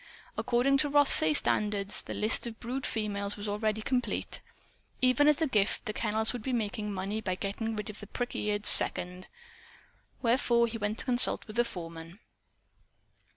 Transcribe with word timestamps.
According 0.35 0.77
to 0.77 0.89
Rothsay 0.89 1.31
standards, 1.35 2.01
the 2.01 2.15
list 2.15 2.47
of 2.47 2.59
brood 2.59 2.87
females 2.87 3.37
was 3.37 3.47
already 3.47 3.83
complete. 3.83 4.41
Even 4.99 5.27
as 5.27 5.39
a 5.39 5.45
gift, 5.47 5.85
the 5.85 5.93
kennels 5.93 6.33
would 6.33 6.41
be 6.41 6.53
making 6.53 6.91
money 6.91 7.21
by 7.21 7.35
getting 7.35 7.75
rid 7.75 7.91
of 7.91 7.99
the 7.99 8.07
prick 8.07 8.35
eared 8.35 8.65
"second." 8.65 9.27
Wherefore 10.23 10.65
he 10.65 10.79
went 10.79 10.97
to 10.97 11.05
consult 11.05 11.45
with 11.45 11.55
the 11.57 11.63
foreman. 11.65 12.17